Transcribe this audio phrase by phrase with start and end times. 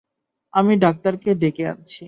[0.53, 1.99] আমি ডাক্তারকে ডেকে আনছি।